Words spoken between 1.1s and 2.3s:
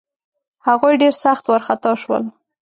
سخت وارخطا شول.